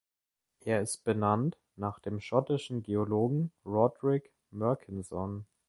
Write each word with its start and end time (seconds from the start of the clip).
Er 0.61 0.81
ist 0.81 1.03
benannt 1.03 1.59
nach 1.75 1.99
dem 1.99 2.19
schottischen 2.21 2.81
Geologen 2.81 3.51
Roderick 3.63 4.31
Murchison. 4.49 5.45